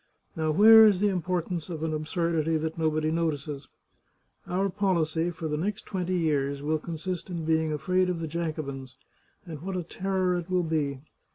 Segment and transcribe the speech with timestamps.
[0.35, 3.67] Now where is the importance of an absurdity that nobody notices?
[4.47, 8.97] Our policy for the next twenty years will consist in being afraid of the Jacobins,
[9.45, 11.01] and what a terror it will be!